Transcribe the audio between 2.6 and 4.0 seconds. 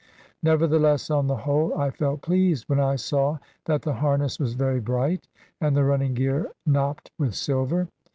when I saw that the